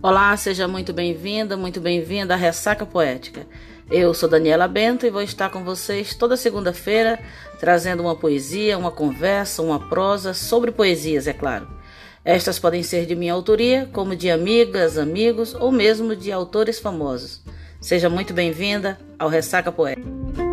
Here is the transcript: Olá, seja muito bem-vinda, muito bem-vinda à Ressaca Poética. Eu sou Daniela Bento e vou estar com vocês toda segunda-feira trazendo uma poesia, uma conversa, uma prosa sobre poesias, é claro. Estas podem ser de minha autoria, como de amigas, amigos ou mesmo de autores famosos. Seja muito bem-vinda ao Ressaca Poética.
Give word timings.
Olá, 0.00 0.36
seja 0.36 0.68
muito 0.68 0.92
bem-vinda, 0.92 1.56
muito 1.56 1.80
bem-vinda 1.80 2.34
à 2.34 2.36
Ressaca 2.36 2.86
Poética. 2.86 3.44
Eu 3.90 4.14
sou 4.14 4.28
Daniela 4.28 4.68
Bento 4.68 5.04
e 5.04 5.10
vou 5.10 5.22
estar 5.22 5.50
com 5.50 5.64
vocês 5.64 6.14
toda 6.14 6.36
segunda-feira 6.36 7.18
trazendo 7.58 8.04
uma 8.04 8.14
poesia, 8.14 8.78
uma 8.78 8.92
conversa, 8.92 9.60
uma 9.60 9.88
prosa 9.88 10.32
sobre 10.32 10.70
poesias, 10.70 11.26
é 11.26 11.32
claro. 11.32 11.68
Estas 12.24 12.60
podem 12.60 12.84
ser 12.84 13.06
de 13.06 13.16
minha 13.16 13.32
autoria, 13.32 13.88
como 13.92 14.14
de 14.14 14.30
amigas, 14.30 14.96
amigos 14.96 15.52
ou 15.54 15.72
mesmo 15.72 16.14
de 16.14 16.30
autores 16.30 16.78
famosos. 16.78 17.42
Seja 17.80 18.08
muito 18.08 18.32
bem-vinda 18.32 19.00
ao 19.18 19.28
Ressaca 19.28 19.72
Poética. 19.72 20.47